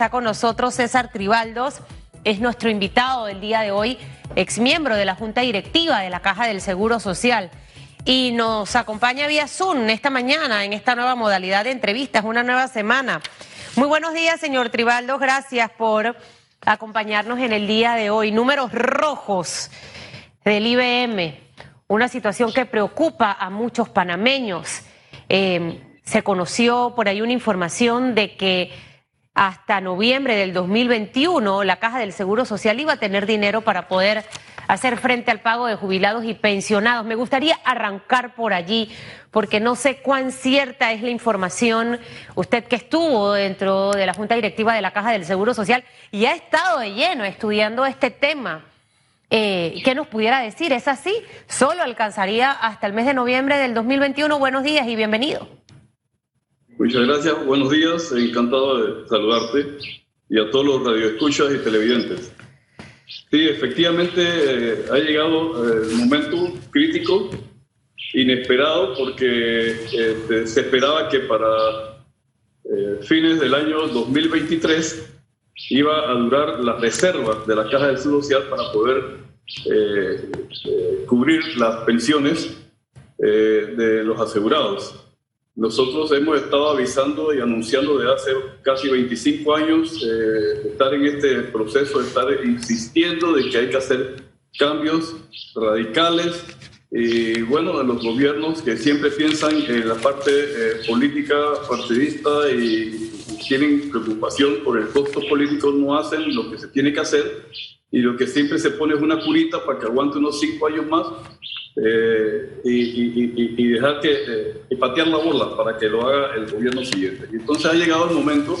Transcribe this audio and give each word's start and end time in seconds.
está 0.00 0.08
con 0.08 0.24
nosotros 0.24 0.72
César 0.72 1.10
Tribaldos, 1.12 1.82
es 2.24 2.40
nuestro 2.40 2.70
invitado 2.70 3.26
del 3.26 3.38
día 3.38 3.60
de 3.60 3.70
hoy, 3.70 3.98
exmiembro 4.34 4.96
de 4.96 5.04
la 5.04 5.14
Junta 5.14 5.42
Directiva 5.42 6.00
de 6.00 6.08
la 6.08 6.20
Caja 6.20 6.46
del 6.46 6.62
Seguro 6.62 7.00
Social. 7.00 7.50
Y 8.06 8.32
nos 8.32 8.76
acompaña 8.76 9.26
vía 9.26 9.46
Zoom 9.46 9.90
esta 9.90 10.08
mañana 10.08 10.64
en 10.64 10.72
esta 10.72 10.94
nueva 10.94 11.16
modalidad 11.16 11.64
de 11.64 11.72
entrevistas, 11.72 12.24
una 12.24 12.42
nueva 12.42 12.66
semana. 12.68 13.20
Muy 13.76 13.88
buenos 13.88 14.14
días, 14.14 14.40
señor 14.40 14.70
Tribaldos, 14.70 15.20
gracias 15.20 15.70
por 15.72 16.16
acompañarnos 16.64 17.38
en 17.38 17.52
el 17.52 17.66
día 17.66 17.92
de 17.92 18.08
hoy. 18.08 18.32
Números 18.32 18.72
rojos 18.72 19.70
del 20.46 20.66
IBM, 20.66 21.38
una 21.88 22.08
situación 22.08 22.54
que 22.54 22.64
preocupa 22.64 23.36
a 23.38 23.50
muchos 23.50 23.90
panameños. 23.90 24.80
Eh, 25.28 25.78
se 26.04 26.22
conoció 26.22 26.94
por 26.96 27.06
ahí 27.06 27.20
una 27.20 27.32
información 27.32 28.14
de 28.14 28.34
que 28.38 28.72
hasta 29.34 29.80
noviembre 29.80 30.36
del 30.36 30.52
2021 30.52 31.64
la 31.64 31.76
Caja 31.76 31.98
del 31.98 32.12
Seguro 32.12 32.44
Social 32.44 32.80
iba 32.80 32.94
a 32.94 32.98
tener 32.98 33.26
dinero 33.26 33.60
para 33.62 33.88
poder 33.88 34.24
hacer 34.66 34.98
frente 34.98 35.30
al 35.30 35.40
pago 35.40 35.66
de 35.66 35.74
jubilados 35.74 36.24
y 36.24 36.34
pensionados. 36.34 37.04
Me 37.04 37.16
gustaría 37.16 37.58
arrancar 37.64 38.34
por 38.34 38.52
allí, 38.52 38.90
porque 39.30 39.58
no 39.58 39.74
sé 39.74 39.96
cuán 39.96 40.30
cierta 40.30 40.92
es 40.92 41.02
la 41.02 41.10
información, 41.10 41.98
usted 42.34 42.64
que 42.64 42.76
estuvo 42.76 43.32
dentro 43.32 43.90
de 43.92 44.06
la 44.06 44.14
Junta 44.14 44.36
Directiva 44.36 44.74
de 44.74 44.82
la 44.82 44.92
Caja 44.92 45.12
del 45.12 45.24
Seguro 45.24 45.54
Social 45.54 45.84
y 46.12 46.26
ha 46.26 46.34
estado 46.34 46.78
de 46.78 46.94
lleno 46.94 47.24
estudiando 47.24 47.84
este 47.84 48.10
tema. 48.10 48.64
Eh, 49.32 49.80
¿Qué 49.84 49.94
nos 49.94 50.08
pudiera 50.08 50.40
decir? 50.40 50.72
¿Es 50.72 50.88
así? 50.88 51.14
¿Solo 51.48 51.82
alcanzaría 51.82 52.50
hasta 52.50 52.86
el 52.86 52.92
mes 52.92 53.06
de 53.06 53.14
noviembre 53.14 53.58
del 53.58 53.74
2021? 53.74 54.38
Buenos 54.38 54.64
días 54.64 54.86
y 54.88 54.96
bienvenido. 54.96 55.59
Muchas 56.80 57.06
gracias, 57.06 57.44
buenos 57.44 57.70
días, 57.70 58.10
encantado 58.10 58.78
de 58.78 59.06
saludarte 59.06 59.66
y 60.30 60.40
a 60.40 60.50
todos 60.50 60.64
los 60.64 60.82
radioescuchas 60.82 61.52
y 61.52 61.58
televidentes. 61.58 62.32
Sí, 63.30 63.48
efectivamente 63.48 64.22
eh, 64.24 64.84
ha 64.90 64.96
llegado 64.96 65.62
eh, 65.62 65.88
el 65.90 65.96
momento 65.98 66.54
crítico, 66.70 67.28
inesperado, 68.14 68.94
porque 68.96 69.72
este, 69.72 70.46
se 70.46 70.60
esperaba 70.62 71.10
que 71.10 71.18
para 71.20 71.48
eh, 72.64 73.00
fines 73.02 73.40
del 73.40 73.52
año 73.52 73.86
2023 73.86 75.20
iba 75.68 76.10
a 76.10 76.14
durar 76.14 76.64
las 76.64 76.80
reservas 76.80 77.46
de 77.46 77.56
la 77.56 77.68
Caja 77.68 77.88
del 77.88 77.98
Seguro 77.98 78.22
Social 78.22 78.44
para 78.48 78.72
poder 78.72 79.18
cubrir 81.06 81.42
las 81.58 81.84
pensiones 81.84 82.56
de 83.18 84.02
los 84.02 84.18
asegurados. 84.18 85.09
Nosotros 85.56 86.12
hemos 86.12 86.40
estado 86.40 86.70
avisando 86.70 87.34
y 87.34 87.40
anunciando 87.40 87.98
desde 87.98 88.14
hace 88.14 88.30
casi 88.62 88.88
25 88.88 89.54
años 89.54 90.00
eh, 90.02 90.68
estar 90.70 90.94
en 90.94 91.04
este 91.06 91.42
proceso, 91.42 92.00
estar 92.00 92.26
insistiendo 92.44 93.32
de 93.32 93.50
que 93.50 93.58
hay 93.58 93.68
que 93.68 93.76
hacer 93.76 94.22
cambios 94.58 95.16
radicales. 95.54 96.44
Y 96.92 97.42
bueno, 97.42 97.82
los 97.82 98.02
gobiernos 98.02 98.62
que 98.62 98.76
siempre 98.76 99.10
piensan 99.10 99.56
en 99.56 99.88
la 99.88 99.96
parte 99.96 100.30
eh, 100.30 100.72
política 100.88 101.36
partidista 101.68 102.50
y 102.50 103.10
tienen 103.48 103.90
preocupación 103.90 104.58
por 104.64 104.78
el 104.78 104.88
costo 104.88 105.20
político, 105.28 105.72
no 105.72 105.96
hacen 105.98 106.34
lo 106.34 106.50
que 106.50 106.58
se 106.58 106.68
tiene 106.68 106.92
que 106.92 107.00
hacer 107.00 107.46
y 107.90 107.98
lo 107.98 108.16
que 108.16 108.26
siempre 108.26 108.58
se 108.58 108.70
pone 108.70 108.94
es 108.94 109.00
una 109.00 109.20
curita 109.20 109.64
para 109.64 109.78
que 109.78 109.86
aguante 109.86 110.18
unos 110.18 110.38
cinco 110.38 110.68
años 110.68 110.86
más 110.86 111.06
eh, 111.76 112.60
y, 112.64 113.68
dejar 113.72 114.00
que 114.00 114.12
eh, 114.12 114.76
patear 114.78 115.08
la 115.08 115.18
bola 115.18 115.56
para 115.56 115.78
que 115.78 115.88
lo 115.88 116.06
haga 116.06 116.34
el 116.34 116.50
gobierno 116.50 116.84
siguiente. 116.84 117.28
Y 117.32 117.36
entonces 117.36 117.66
ha 117.66 117.74
llegado 117.74 118.08
el 118.08 118.16
momento, 118.16 118.56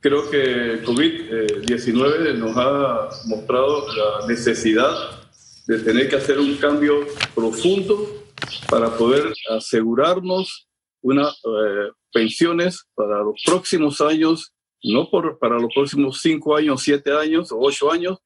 creo 0.00 0.30
que 0.30 0.82
COVID-19 0.84 2.34
nos 2.34 2.56
ha 2.56 3.08
mostrado 3.26 3.86
la 3.94 4.26
necesidad 4.26 5.18
de 5.66 5.78
tener 5.80 6.08
que 6.08 6.16
hacer 6.16 6.38
un 6.38 6.56
cambio 6.56 7.06
profundo 7.34 8.24
para 8.68 8.96
poder 8.96 9.32
asegurarnos 9.50 10.68
unas 11.02 11.34
eh, 11.44 11.90
pensiones 12.12 12.86
para 12.94 13.22
los 13.22 13.42
próximos 13.44 14.00
años, 14.00 14.52
no 14.82 15.10
por, 15.10 15.38
para 15.38 15.58
los 15.58 15.72
próximos 15.74 16.20
cinco 16.20 16.56
años, 16.56 16.82
siete 16.82 17.12
años 17.12 17.52
o 17.52 17.58
ocho 17.60 17.90
años, 17.92 18.18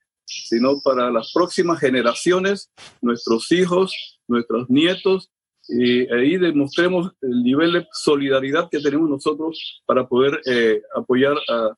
sino 0.49 0.81
para 0.83 1.11
las 1.11 1.33
próximas 1.33 1.81
generaciones, 1.81 2.71
nuestros 3.01 3.51
hijos, 3.53 4.21
nuestros 4.29 4.69
nietos, 4.71 5.31
y 5.69 6.13
ahí 6.13 6.37
demostremos 6.39 7.13
el 7.23 7.43
nivel 7.43 7.73
de 7.73 7.87
solidaridad 7.93 8.69
que 8.71 8.81
tenemos 8.81 9.09
nosotros 9.09 9.83
para 9.87 10.07
poder 10.07 10.41
eh, 10.47 10.83
apoyar 10.95 11.37
a, 11.49 11.77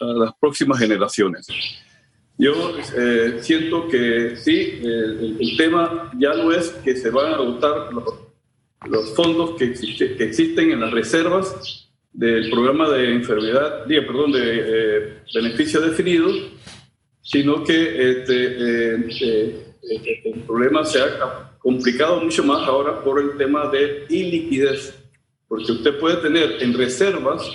las 0.00 0.32
próximas 0.40 0.78
generaciones. 0.78 1.46
Yo 2.38 2.54
eh, 2.96 3.36
siento 3.42 3.86
que 3.86 4.34
sí, 4.36 4.80
el, 4.82 5.54
tema 5.58 6.10
ya 6.18 6.32
no 6.32 6.50
es 6.52 6.70
que 6.82 6.96
se 6.96 7.10
van 7.10 7.32
a 7.32 7.36
agotar 7.36 7.90
los, 7.92 9.14
fondos 9.14 9.58
que, 9.58 9.74
existen 10.24 10.72
en 10.72 10.80
las 10.80 10.90
reservas 10.90 11.90
del 12.12 12.50
programa 12.50 12.88
de 12.88 13.12
enfermedad, 13.12 13.84
perdón, 13.86 14.32
de 14.32 14.40
eh, 14.42 15.22
beneficios 15.34 15.84
definidos, 15.84 16.34
sino 17.22 17.62
que 17.62 18.10
este, 18.10 18.34
eh, 18.34 19.06
eh, 19.22 19.74
eh, 19.90 20.22
el 20.24 20.40
problema 20.40 20.84
se 20.84 21.00
ha 21.00 21.52
complicado 21.58 22.20
mucho 22.20 22.42
más 22.42 22.66
ahora 22.66 23.02
por 23.02 23.20
el 23.20 23.36
tema 23.38 23.68
de 23.68 24.04
iliquidez, 24.08 24.94
porque 25.48 25.72
usted 25.72 25.98
puede 25.98 26.16
tener 26.16 26.60
en 26.60 26.74
reservas 26.74 27.48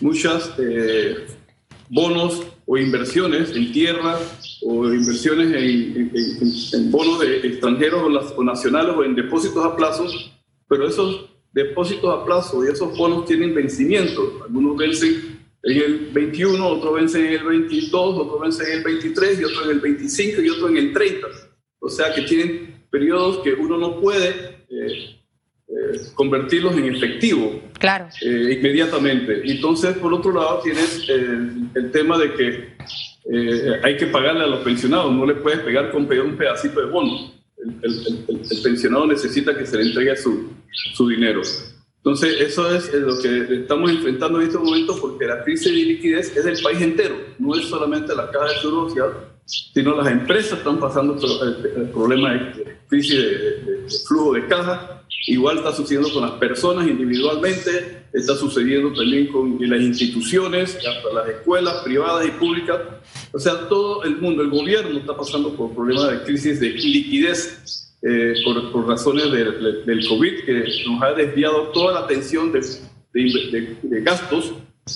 muchas 0.00 0.54
bonos 1.88 2.42
o 2.64 2.78
inversiones 2.78 3.54
en 3.54 3.72
tierra 3.72 4.18
o 4.62 4.86
inversiones 4.86 5.52
en, 6.72 6.90
bonos 6.90 7.20
de 7.20 7.38
extranjeros 7.38 8.32
o, 8.36 8.44
nacionales 8.44 8.94
o 8.96 9.02
en 9.04 9.16
depósitos 9.16 9.64
a 9.64 9.74
plazo, 9.74 10.06
pero 10.68 10.86
esos 10.86 11.26
depósitos 11.52 12.08
a 12.14 12.24
plazo 12.24 12.64
y 12.64 12.68
esos 12.68 12.96
bonos 12.96 13.24
tienen 13.24 13.54
vencimiento. 13.54 14.42
Algunos 14.44 14.76
vencen 14.76 15.31
en 15.62 15.76
el 15.76 16.10
21, 16.12 16.66
otro 16.66 16.92
vence 16.92 17.20
en 17.20 17.34
el 17.34 17.44
22, 17.44 17.94
otro 17.94 18.40
vence 18.40 18.64
en 18.64 18.78
el 18.78 18.84
23 18.84 19.40
y 19.40 19.44
otro 19.44 19.64
en 19.64 19.70
el 19.70 19.80
25 19.80 20.42
y 20.42 20.48
otro 20.50 20.68
en 20.68 20.76
el 20.76 20.92
30. 20.92 21.26
O 21.78 21.88
sea 21.88 22.12
que 22.14 22.22
tienen 22.22 22.84
periodos 22.90 23.38
que 23.38 23.52
uno 23.52 23.78
no 23.78 24.00
puede 24.00 24.28
eh, 24.68 25.20
eh, 25.68 25.98
convertirlos 26.14 26.76
en 26.76 26.94
efectivo 26.94 27.60
claro. 27.78 28.08
Eh, 28.20 28.56
inmediatamente. 28.58 29.42
Entonces, 29.44 29.96
por 29.98 30.12
otro 30.12 30.32
lado, 30.32 30.60
tienes 30.62 31.08
el 31.08 31.90
tema 31.92 32.18
de 32.18 32.34
que 32.34 32.72
hay 33.82 33.96
que 33.96 34.06
pagarle 34.06 34.44
a 34.44 34.48
los 34.48 34.60
pensionados, 34.60 35.12
no 35.12 35.24
le 35.24 35.34
puedes 35.36 35.60
pegar 35.60 35.92
con 35.92 36.02
un 36.10 36.36
pedacito 36.36 36.80
de 36.80 36.86
bono. 36.86 37.32
El, 37.56 38.24
el, 38.28 38.62
pensionado 38.62 39.06
necesita 39.06 39.56
que 39.56 39.64
se 39.64 39.76
le 39.76 39.84
entregue 39.84 40.16
su, 40.16 40.50
su 40.94 41.08
dinero. 41.08 41.42
Entonces, 42.04 42.40
eso 42.40 42.74
es 42.74 42.92
lo 42.94 43.16
que 43.20 43.60
estamos 43.60 43.88
enfrentando 43.88 44.40
en 44.40 44.48
este 44.48 44.58
momento 44.58 44.98
porque 45.00 45.24
la 45.24 45.44
crisis 45.44 45.66
de 45.66 45.84
liquidez 45.84 46.36
es 46.36 46.44
del 46.44 46.60
país 46.60 46.80
entero, 46.80 47.14
no 47.38 47.54
es 47.54 47.66
solamente 47.66 48.12
la 48.16 48.28
Caja 48.28 48.48
de 48.48 48.60
Seguro 48.60 48.88
Social, 48.88 49.10
sino 49.46 49.96
las 49.96 50.10
empresas 50.10 50.58
están 50.58 50.80
pasando 50.80 51.14
el, 51.14 51.90
problema 51.90 52.32
de 52.32 52.76
crisis 52.88 53.16
de, 53.16 53.86
flujo 54.08 54.32
de 54.32 54.46
caja. 54.48 55.04
Igual 55.28 55.58
está 55.58 55.72
sucediendo 55.72 56.12
con 56.12 56.22
las 56.22 56.32
personas 56.32 56.88
individualmente, 56.88 58.06
está 58.12 58.34
sucediendo 58.34 58.92
también 58.92 59.28
con 59.28 59.56
las 59.60 59.80
instituciones, 59.80 60.74
hasta 60.76 61.12
las 61.14 61.28
escuelas 61.28 61.82
privadas 61.84 62.26
y 62.26 62.30
públicas. 62.32 62.80
O 63.30 63.38
sea, 63.38 63.68
todo 63.68 64.02
el 64.02 64.16
mundo, 64.16 64.42
el 64.42 64.50
gobierno 64.50 64.98
está 64.98 65.16
pasando 65.16 65.54
por 65.54 65.72
problemas 65.72 66.10
de 66.10 66.22
crisis 66.24 66.58
de 66.58 66.70
liquidez 66.70 67.91
eh, 68.02 68.34
por, 68.44 68.88
razones 68.88 69.30
del 69.30 70.06
COVID, 70.08 70.44
que 70.44 70.64
nos 70.86 71.02
ha 71.02 71.12
desviado 71.12 71.68
toda 71.68 71.94
la 71.94 72.00
atención 72.00 72.50
de, 72.50 72.60
de, 73.12 74.00
gastos 74.00 74.54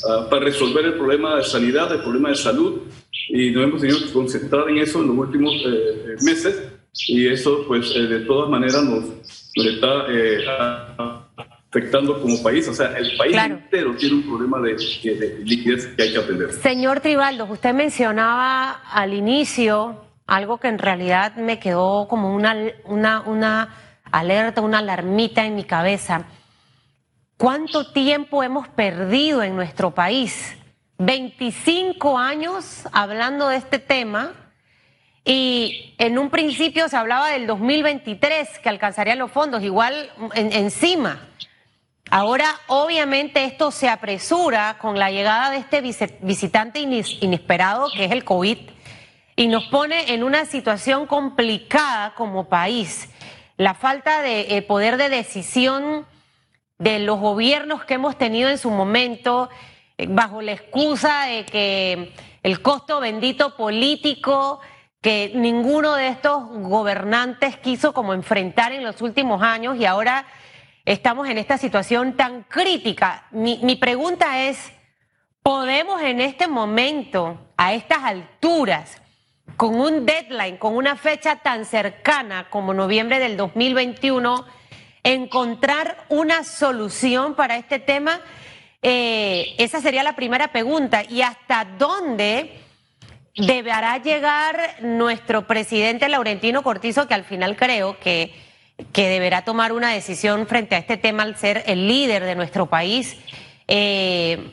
ah, 0.09 0.27
para 0.29 0.47
resolver 0.47 0.85
el 0.87 0.95
problema 0.95 1.37
de 1.37 1.45
sanidad, 1.45 1.93
el 1.93 2.01
problema 2.01 2.31
de 2.31 2.35
salud, 2.35 2.81
y 3.29 3.51
nos 3.51 3.65
hemos 3.65 3.81
tenido 3.81 4.01
que 4.01 4.13
concentrar 4.13 4.69
en 4.71 4.79
eso 4.79 5.01
en 5.01 5.09
los 5.09 5.19
últimos 5.19 5.55
eh, 5.55 5.69
eh, 5.69 6.17
meses, 6.25 6.63
y 7.07 7.29
eso 7.29 7.65
pues 7.69 7.95
de 7.95 8.21
todas 8.21 8.51
maneras 8.51 8.83
nos, 8.83 9.05
está 9.55 10.07
afectando 11.69 12.21
como 12.21 12.43
país. 12.43 12.67
O 12.69 12.75
sea, 12.75 12.97
el 12.97 13.17
país 13.17 13.37
entero 13.37 13.95
tiene 13.97 14.17
un 14.17 14.23
problema 14.23 14.61
de, 14.61 14.75
de, 14.75 15.41
liquidez 15.45 15.87
que 15.89 16.03
hay 16.03 16.13
que 16.13 16.19
atender. 16.19 16.53
Señor 16.55 17.01
Tribaldo, 17.01 17.45
usted 17.45 17.75
mencionaba 17.75 18.81
al 18.91 19.15
inicio 19.15 20.06
algo 20.27 20.59
que 20.59 20.69
en 20.69 20.79
realidad 20.79 21.37
me 21.37 21.59
quedó 21.59 22.09
como 22.09 22.35
una, 22.35 22.57
una, 22.85 23.23
una 23.23 23.75
alerta, 24.11 24.61
una 24.61 24.79
alarmita 24.79 25.45
en 25.45 25.55
mi 25.55 25.65
cabeza. 25.65 26.25
¿Cuánto 27.37 27.93
tiempo 27.93 28.43
hemos 28.43 28.69
perdido 28.69 29.43
en 29.43 29.57
nuestro 29.57 29.93
país? 29.93 30.57
25 30.99 32.17
años 32.17 32.89
hablando 32.93 33.49
de 33.49 33.57
este 33.57 33.79
tema 33.79 34.33
y 35.25 35.95
en 35.99 36.19
un 36.19 36.31
principio 36.31 36.89
se 36.89 36.97
hablaba 36.97 37.31
del 37.31 37.47
2023 37.47 38.61
que 38.61 38.69
alcanzarían 38.69 39.19
los 39.19 39.31
fondos, 39.31 39.63
igual 39.63 40.11
encima. 40.35 41.29
Ahora, 42.11 42.47
obviamente, 42.69 43.45
esto 43.45 43.73
se 43.73 43.89
apresura 43.89 44.79
con 44.81 44.99
la 44.99 45.11
llegada 45.11 45.51
de 45.51 45.59
este 45.59 45.81
visitante 46.23 46.79
inesperado, 46.79 47.89
que 47.95 48.05
es 48.05 48.13
el 48.13 48.25
COVID, 48.25 48.59
y 49.37 49.49
nos 49.49 49.65
pone 49.65 50.15
en 50.15 50.25
una 50.25 50.47
situación 50.47 51.07
complicada 51.07 52.15
como 52.15 52.49
país. 52.49 53.11
La 53.59 53.75
falta 53.75 54.23
de 54.23 54.57
eh, 54.57 54.63
poder 54.63 54.97
de 54.97 55.11
decisión 55.11 56.07
de 56.79 56.99
los 57.01 57.21
gobiernos 57.21 57.85
que 57.85 57.95
hemos 57.95 58.17
tenido 58.17 58.49
en 58.49 58.59
su 58.59 58.71
momento, 58.71 59.51
eh, 59.99 60.07
bajo 60.09 60.41
la 60.41 60.53
excusa 60.53 61.27
de 61.27 61.45
que 61.45 62.13
el 62.43 62.63
costo 62.63 62.99
bendito 62.99 63.57
político 63.57 64.61
que 65.03 65.33
ninguno 65.35 65.95
de 65.95 66.09
estos 66.09 66.43
gobernantes 66.49 67.59
quiso 67.59 67.93
como 67.93 68.15
enfrentar 68.15 68.73
en 68.73 68.83
los 68.83 69.03
últimos 69.03 69.43
años 69.43 69.77
y 69.77 69.85
ahora 69.85 70.27
estamos 70.87 71.29
en 71.29 71.37
esta 71.37 71.59
situación 71.59 72.15
tan 72.15 72.45
crítica. 72.45 73.27
Mi, 73.31 73.61
mi 73.63 73.77
pregunta 73.77 74.47
es, 74.47 74.73
¿podemos 75.43 76.01
en 76.03 76.21
este 76.23 76.49
momento, 76.49 77.39
a 77.57 77.75
estas 77.75 78.03
alturas, 78.03 79.03
con 79.57 79.75
un 79.75 80.05
deadline, 80.05 80.57
con 80.57 80.77
una 80.77 80.97
fecha 80.97 81.37
tan 81.37 81.65
cercana 81.65 82.49
como 82.51 82.75
noviembre 82.75 83.19
del 83.19 83.37
2021, 83.37 84.45
encontrar 85.03 86.05
una 86.09 86.45
solución 86.45 87.35
para 87.35 87.57
este 87.57 87.79
tema? 87.79 88.21
Eh, 88.83 89.55
esa 89.59 89.81
sería 89.81 90.03
la 90.03 90.17
primera 90.17 90.49
pregunta. 90.49 91.03
¿Y 91.09 91.23
hasta 91.23 91.67
dónde 91.79 92.61
deberá 93.37 93.99
llegar 93.99 94.77
nuestro 94.81 95.47
presidente 95.47 96.09
Laurentino 96.09 96.63
Cortizo, 96.63 97.07
que 97.07 97.15
al 97.15 97.25
final 97.25 97.57
creo 97.57 97.99
que, 98.01 98.35
que 98.93 99.09
deberá 99.09 99.43
tomar 99.45 99.73
una 99.73 99.91
decisión 99.93 100.47
frente 100.47 100.75
a 100.75 100.79
este 100.79 100.97
tema 100.97 101.23
al 101.23 101.37
ser 101.37 101.63
el 101.67 101.89
líder 101.89 102.25
de 102.25 102.35
nuestro 102.35 102.67
país? 102.67 103.17
Eh, 103.69 104.53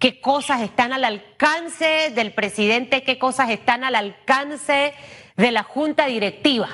¿Qué 0.00 0.18
cosas 0.18 0.62
están 0.62 0.94
al 0.94 1.04
alcance 1.04 2.10
del 2.14 2.32
presidente? 2.32 3.02
¿Qué 3.02 3.18
cosas 3.18 3.50
están 3.50 3.84
al 3.84 3.94
alcance 3.94 4.94
de 5.36 5.52
la 5.52 5.62
junta 5.62 6.06
directiva? 6.06 6.70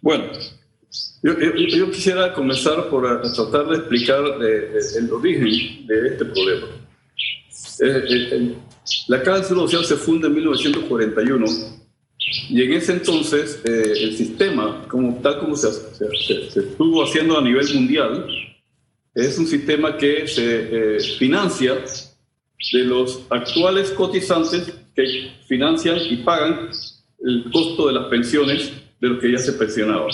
Bueno, 0.00 0.32
yo, 1.22 1.90
quisiera 1.90 2.32
comenzar 2.32 2.88
por 2.88 3.02
tratar 3.20 3.68
de 3.68 3.76
explicar 3.76 4.24
el 4.40 5.12
origen 5.12 5.86
de 5.86 6.08
este 6.08 6.24
problema. 6.24 6.66
Eh, 7.82 8.02
eh, 8.10 8.54
la 9.08 9.22
Caja 9.22 9.44
Social 9.44 9.84
se 9.84 9.96
funda 9.96 10.28
en 10.28 10.34
1941 10.34 11.46
y 12.48 12.62
en 12.62 12.72
ese 12.72 12.92
entonces 12.92 13.60
eh, 13.64 13.92
el 14.00 14.16
sistema, 14.16 14.86
como, 14.88 15.20
tal 15.20 15.40
como 15.40 15.56
se, 15.56 15.68
estuvo 15.68 17.04
haciendo 17.04 17.38
a 17.38 17.42
nivel 17.42 17.66
mundial, 17.74 18.26
es 19.14 19.38
un 19.38 19.46
sistema 19.46 19.96
que 19.96 20.26
se 20.26 20.98
financia 21.18 21.84
de 22.72 22.84
los 22.84 23.22
actuales 23.30 23.90
cotizantes 23.90 24.72
que 24.94 25.30
financian 25.48 25.98
y 26.08 26.18
pagan 26.18 26.70
el 27.24 27.50
costo 27.52 27.88
de 27.88 27.94
las 27.94 28.06
pensiones 28.06 28.72
de 29.00 29.08
los 29.08 29.20
que 29.20 29.32
ya 29.32 29.38
se 29.38 29.52
pensionaban. 29.54 30.10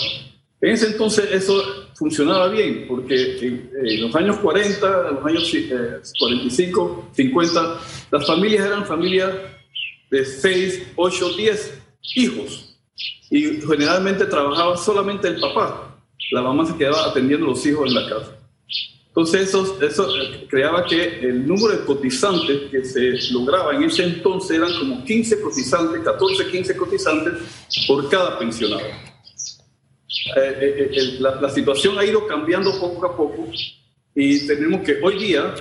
En 0.59 0.71
ese 0.71 0.87
entonces 0.87 1.29
eso 1.31 1.61
funcionaba 1.93 2.49
bien, 2.49 2.85
porque 2.87 3.37
en, 3.41 4.01
los 4.01 4.15
años 4.15 4.37
40, 4.37 5.09
en 5.09 5.15
los 5.15 5.25
años 5.25 5.55
45, 6.19 7.09
50, 7.11 7.79
las 8.11 8.25
familias 8.25 8.65
eran 8.65 8.85
familias 8.85 9.33
de 10.09 10.25
6, 10.25 10.93
8, 10.95 11.29
10 11.37 11.81
hijos. 12.15 12.79
Y 13.29 13.61
generalmente 13.61 14.25
trabajaba 14.25 14.77
solamente 14.77 15.27
el 15.27 15.39
papá. 15.39 15.99
La 16.31 16.41
mamá 16.41 16.65
se 16.65 16.75
quedaba 16.77 17.07
atendiendo 17.07 17.45
a 17.45 17.49
los 17.49 17.65
hijos 17.65 17.87
en 17.87 17.95
la 17.95 18.09
casa. 18.09 18.36
Entonces 19.17 19.49
eso, 19.49 19.81
eso 19.81 20.07
creaba 20.47 20.85
que 20.85 21.21
el 21.21 21.47
número 21.47 21.75
de 21.75 21.85
cotizantes 21.85 22.69
que 22.69 22.85
se 22.85 23.33
lograba 23.33 23.75
en 23.75 23.81
ese 23.81 24.03
entonces 24.03 24.57
eran 24.57 24.71
como 24.77 25.03
15 25.03 25.41
cotizantes, 25.41 26.01
14, 26.01 26.51
15 26.51 26.77
cotizantes 26.77 27.33
por 27.87 28.07
cada 28.09 28.37
pensionado. 28.37 28.85
Eh, 30.35 30.57
eh, 30.61 30.91
eh, 30.93 31.17
la, 31.19 31.49
situación 31.49 31.97
ha 31.97 32.05
ido 32.05 32.27
cambiando 32.27 32.79
poco 32.79 33.07
a 33.07 33.17
poco 33.17 33.49
y 34.13 34.45
tenemos 34.45 34.81
que 34.81 34.99
hoy 35.01 35.17
día 35.17 35.51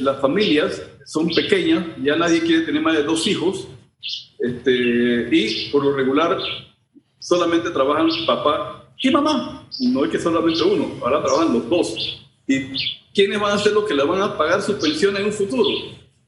las 0.00 0.20
familias 0.20 0.80
son 1.04 1.28
pequeñas, 1.28 1.84
ya 2.00 2.14
nadie 2.14 2.40
quiere 2.40 2.64
tener 2.64 2.82
más 2.82 2.96
de 2.96 3.02
dos 3.02 3.26
hijos 3.26 3.66
este, 4.38 5.28
y 5.30 5.70
por 5.70 5.84
lo 5.84 5.92
regular 5.96 6.38
solamente 7.18 7.70
trabajan 7.70 8.08
papá 8.26 8.94
y 9.02 9.10
mamá, 9.10 9.68
no 9.80 10.04
es 10.04 10.10
que 10.12 10.20
solamente 10.20 10.62
uno, 10.62 10.98
ahora 11.02 11.20
trabajan 11.24 11.52
los 11.52 11.68
dos. 11.68 12.21
¿Y 12.52 13.14
quiénes 13.14 13.40
van 13.40 13.56
a 13.56 13.58
ser 13.58 13.72
los 13.72 13.84
que 13.84 13.94
le 13.94 14.04
van 14.04 14.20
a 14.20 14.36
pagar 14.36 14.60
su 14.60 14.78
pensión 14.78 15.16
en 15.16 15.24
un 15.26 15.32
futuro? 15.32 15.68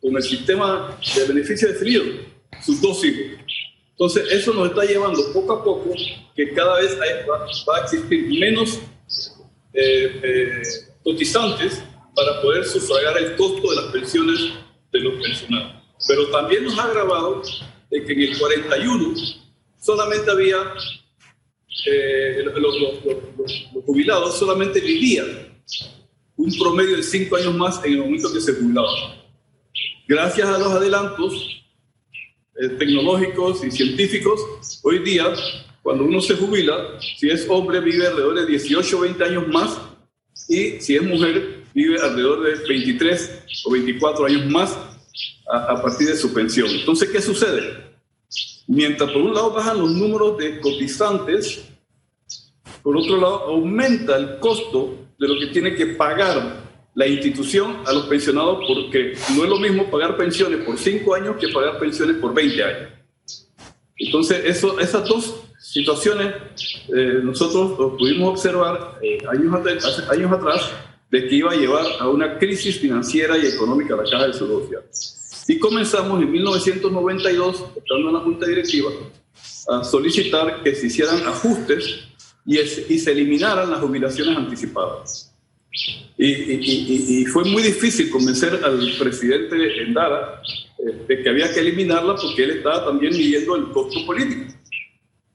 Con 0.01 0.17
el 0.17 0.23
sistema 0.23 0.97
de 1.15 1.25
beneficio 1.27 1.69
definido, 1.69 2.05
sus 2.65 2.81
dos 2.81 3.05
hijos. 3.05 3.39
Entonces, 3.91 4.25
eso 4.33 4.55
nos 4.55 4.69
está 4.69 4.85
llevando 4.85 5.21
poco 5.33 5.53
a 5.53 5.65
poco 5.65 5.93
que 6.35 6.53
cada 6.53 6.81
vez 6.81 6.99
va, 6.99 7.77
a 7.77 7.81
existir 7.83 8.27
menos 8.41 8.81
eh, 9.73 10.21
eh, 10.23 10.63
cotizantes 11.03 11.83
para 12.15 12.41
poder 12.41 12.65
sufragar 12.65 13.19
el 13.19 13.37
costo 13.37 13.71
de 13.71 13.77
las 13.77 13.93
pensiones 13.93 14.41
de 14.93 15.01
los 15.01 15.23
pensionados. 15.23 15.83
Pero 16.09 16.29
también 16.29 16.65
nos 16.65 16.79
ha 16.79 16.85
agravado 16.85 17.43
de 17.91 18.05
que 18.05 18.13
en 18.13 18.21
el 18.23 18.39
41 18.39 19.15
solamente 19.79 20.31
había, 20.31 20.57
eh, 21.87 22.45
los, 22.57 23.85
jubilados 23.85 24.39
solamente 24.39 24.81
vivían 24.81 25.55
un 26.37 26.53
promedio 26.59 26.97
de 26.97 27.03
cinco 27.03 27.37
años 27.37 27.55
más 27.55 27.85
en 27.85 27.93
el 27.93 27.99
momento 27.99 28.33
que 28.33 28.41
se 28.41 28.55
jubilaban. 28.55 29.25
Gracias 30.07 30.49
a 30.49 30.59
los 30.59 30.73
adelantos 30.73 31.65
eh, 32.57 32.69
tecnológicos 32.79 33.65
y 33.65 33.71
científicos, 33.71 34.81
hoy 34.83 35.01
día, 35.01 35.33
cuando 35.83 36.05
uno 36.05 36.21
se 36.21 36.35
jubila, 36.35 37.01
si 37.19 37.29
es 37.29 37.47
hombre 37.49 37.81
vive 37.81 38.07
alrededor 38.07 38.37
de 38.37 38.47
18 38.47 38.97
o 38.97 39.01
20 39.01 39.25
años 39.25 39.49
más 39.49 39.81
y 40.49 40.81
si 40.81 40.97
es 40.97 41.03
mujer 41.03 41.65
vive 41.75 42.01
alrededor 42.01 42.43
de 42.43 42.67
23 42.69 43.45
o 43.65 43.71
24 43.73 44.27
años 44.27 44.47
más 44.47 44.79
a, 45.51 45.83
partir 45.83 46.09
de 46.09 46.17
su 46.17 46.33
pensión. 46.33 46.69
Entonces, 46.71 47.11
¿qué 47.11 47.21
sucede? 47.21 47.95
Mientras 48.67 49.11
por 49.11 49.23
un 49.23 49.35
lado 49.35 49.53
bajan 49.53 49.79
los 49.79 49.91
números 49.91 50.39
de 50.39 50.61
cotizantes, 50.61 51.65
por 52.83 52.97
otro 52.97 53.17
lado 53.17 53.39
aumenta 53.45 54.17
el 54.17 54.39
costo 54.39 55.04
de 55.19 55.29
lo 55.29 55.39
que 55.39 55.47
tiene 55.47 55.75
que 55.75 55.87
pagar 55.87 56.65
la 56.95 57.07
institución 57.07 57.79
a 57.87 57.93
los 57.93 58.07
pensionados 58.07 58.65
porque 58.67 59.15
no 59.37 59.45
es 59.45 59.51
lo 59.51 59.59
mismo 59.59 59.91
pagar 59.91 60.17
pensiones 60.17 60.65
por 60.65 60.79
5 60.79 61.15
años 61.15 61.37
que 61.37 61.49
pagar 61.49 61.79
pensiones 61.79 62.17
por 62.17 62.33
20 62.33 62.63
años. 62.63 62.91
Entonces, 63.97 64.43
eso, 64.45 64.79
esas 64.79 65.09
dos 65.09 65.43
situaciones 65.59 66.35
eh, 66.95 67.21
nosotros 67.23 67.95
pudimos 67.99 68.31
observar 68.31 68.99
eh, 69.03 69.19
años, 69.29 69.55
atrás, 69.55 70.05
años 70.11 70.33
atrás 70.33 70.71
de 71.11 71.29
que 71.29 71.35
iba 71.37 71.53
a 71.53 71.55
llevar 71.55 71.85
a 72.01 72.09
una 72.09 72.39
crisis 72.39 72.79
financiera 72.79 73.39
y 73.39 73.47
económica 73.47 73.95
a 73.95 73.99
la 73.99 74.05
Caja 74.05 74.27
de 74.27 74.33
Seguro 74.33 74.65
Social. 74.65 74.83
Y 75.47 75.59
comenzamos 75.59 76.23
en 76.23 76.31
1992, 76.31 77.65
estando 77.77 78.09
en 78.09 78.15
la 78.15 78.21
Junta 78.21 78.47
Directiva, 78.47 78.91
a 79.69 79.85
solicitar 79.85 80.63
que 80.63 80.75
se 80.75 80.87
hicieran 80.87 81.27
ajustes 81.27 82.09
y, 82.47 82.59
y 82.59 82.99
se 82.99 83.13
eliminaran 83.13 83.71
las 83.71 83.81
jubilaciones 83.81 84.37
anticipadas. 84.37 85.35
Y, 86.17 87.25
fue 87.27 87.45
muy 87.45 87.63
difícil 87.63 88.09
convencer 88.11 88.61
al 88.63 88.93
presidente 88.99 89.83
Endara 89.83 90.41
eh, 90.79 91.05
de 91.09 91.23
que 91.23 91.29
había 91.29 91.53
que 91.53 91.61
eliminarla 91.61 92.15
porque 92.15 92.45
él 92.45 92.51
estaba 92.53 92.85
también 92.85 93.13
midiendo 93.13 93.57
el 93.57 93.71
costo 93.71 94.07
político. 94.07 94.53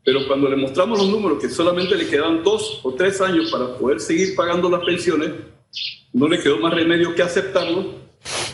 Pero 0.05 0.25
cuando 0.25 0.49
le 0.49 0.55
mostramos 0.55 0.99
los 0.99 1.09
números 1.09 1.41
que 1.41 1.49
solamente 1.49 1.95
le 1.95 2.07
quedaban 2.07 2.41
dos 2.43 2.79
o 2.83 2.93
tres 2.93 3.19
años 3.19 3.51
para 3.51 3.77
poder 3.77 3.99
seguir 3.99 4.35
pagando 4.35 4.69
las 4.69 4.83
pensiones, 4.85 5.31
no 6.13 6.27
le 6.27 6.39
quedó 6.39 6.57
más 6.59 6.73
remedio 6.73 7.13
que 7.13 7.21
aceptarlo 7.21 7.95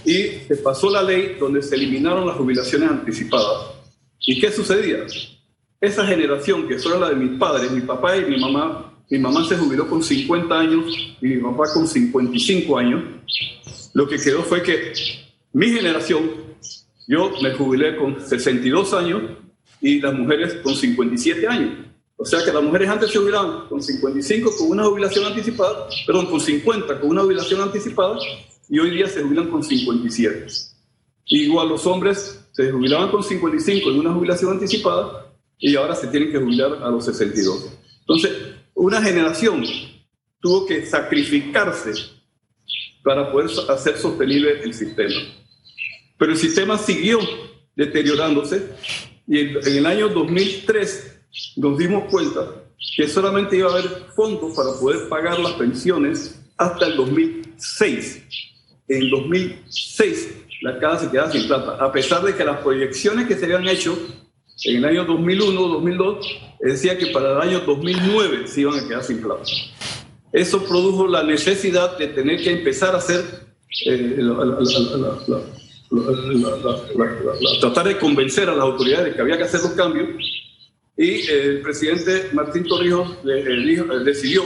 y 0.03 0.23
se 0.47 0.57
pasó 0.57 0.89
la 0.89 1.03
ley 1.03 1.37
donde 1.39 1.61
se 1.61 1.75
eliminaron 1.75 2.25
las 2.25 2.35
jubilaciones 2.35 2.89
anticipadas. 2.89 3.67
¿Y 4.19 4.39
qué 4.41 4.51
sucedía? 4.51 5.05
Esa 5.85 6.03
generación 6.03 6.67
que 6.67 6.79
fue 6.79 6.99
la 6.99 7.09
de 7.09 7.15
mis 7.15 7.37
padres, 7.37 7.69
mi 7.69 7.81
papá 7.81 8.17
y 8.17 8.25
mi 8.25 8.39
mamá, 8.39 8.91
mi 9.07 9.19
mamá 9.19 9.47
se 9.47 9.55
jubiló 9.55 9.87
con 9.87 10.01
50 10.01 10.59
años 10.59 10.85
y 11.21 11.27
mi 11.27 11.37
papá 11.37 11.71
con 11.71 11.87
55 11.87 12.75
años. 12.79 13.03
Lo 13.93 14.07
que 14.07 14.17
quedó 14.17 14.41
fue 14.41 14.63
que 14.63 14.93
mi 15.53 15.69
generación, 15.69 16.31
yo 17.07 17.31
me 17.39 17.53
jubilé 17.53 17.97
con 17.97 18.19
62 18.19 18.93
años 18.95 19.21
y 19.79 19.99
las 20.01 20.15
mujeres 20.15 20.55
con 20.63 20.75
57 20.75 21.47
años. 21.47 21.85
O 22.17 22.25
sea 22.25 22.43
que 22.43 22.51
las 22.51 22.63
mujeres 22.63 22.89
antes 22.89 23.11
se 23.11 23.19
jubilaban 23.19 23.67
con 23.69 23.79
55 23.79 24.57
con 24.57 24.71
una 24.71 24.85
jubilación 24.85 25.25
anticipada, 25.25 25.87
perdón, 26.07 26.25
con 26.25 26.39
50 26.39 26.99
con 26.99 27.11
una 27.11 27.21
jubilación 27.21 27.61
anticipada 27.61 28.17
y 28.67 28.79
hoy 28.79 28.89
día 28.89 29.07
se 29.07 29.21
jubilan 29.21 29.51
con 29.51 29.61
57. 29.61 30.47
Igual 31.27 31.69
los 31.69 31.85
hombres 31.85 32.43
se 32.53 32.71
jubilaban 32.71 33.11
con 33.11 33.21
55 33.21 33.91
en 33.91 33.99
una 33.99 34.13
jubilación 34.13 34.51
anticipada 34.51 35.24
y 35.59 35.75
ahora 35.75 35.95
se 35.95 36.07
tienen 36.07 36.31
que 36.31 36.39
jubilar 36.39 36.83
a 36.83 36.89
los 36.89 37.05
62. 37.05 37.71
Entonces, 38.01 38.31
una 38.73 39.01
generación 39.01 39.63
tuvo 40.39 40.65
que 40.65 40.85
sacrificarse 40.85 41.93
para 43.03 43.31
poder 43.31 43.49
hacer 43.69 43.97
sostenible 43.97 44.61
el 44.63 44.73
sistema. 44.73 45.15
Pero 46.17 46.31
el 46.31 46.37
sistema 46.37 46.77
siguió 46.77 47.19
deteriorándose 47.75 48.69
y 49.27 49.39
en, 49.39 49.57
el 49.65 49.85
año 49.85 50.09
2003 50.09 51.21
nos 51.57 51.77
dimos 51.77 52.05
cuenta 52.09 52.63
que 52.95 53.07
solamente 53.07 53.57
iba 53.57 53.69
a 53.69 53.73
haber 53.73 53.89
fondos 54.15 54.55
para 54.55 54.71
poder 54.79 55.09
pagar 55.09 55.39
las 55.39 55.53
pensiones 55.53 56.41
hasta 56.57 56.87
el 56.87 56.95
2006. 56.95 58.23
En 58.87 59.09
2006 59.09 60.35
la 60.61 60.79
casa 60.79 61.05
se 61.05 61.11
quedaba 61.11 61.31
sin 61.31 61.47
plata, 61.47 61.77
a 61.83 61.91
pesar 61.91 62.23
de 62.23 62.35
que 62.35 62.43
las 62.43 62.61
proyecciones 62.61 63.27
que 63.27 63.35
se 63.35 63.45
habían 63.45 63.67
hecho 63.67 63.97
en 64.63 64.77
el 64.77 64.85
año 64.85 65.05
2001, 65.05 65.61
2002, 65.61 66.27
decía 66.61 66.97
que 66.97 67.07
para 67.07 67.33
el 67.33 67.49
año 67.49 67.59
2009 67.61 68.47
se 68.47 68.61
iban 68.61 68.79
a 68.79 68.87
quedar 68.87 69.03
sin 69.03 69.21
plata. 69.21 69.43
Eso 70.31 70.63
produjo 70.63 71.07
la 71.07 71.23
necesidad 71.23 71.97
de 71.97 72.07
tener 72.07 72.41
que 72.41 72.51
empezar 72.51 72.95
a 72.95 72.99
hacer, 72.99 73.23
tratar 77.61 77.87
de 77.87 77.97
convencer 77.97 78.49
a 78.49 78.53
las 78.53 78.63
autoridades 78.63 79.05
de 79.05 79.13
que 79.13 79.21
había 79.21 79.37
que 79.37 79.43
hacer 79.43 79.61
los 79.61 79.71
cambios. 79.71 80.09
Y 80.97 81.27
el 81.29 81.61
presidente 81.61 82.29
Martín 82.33 82.65
Torrijos 82.65 83.17
decidió 84.03 84.43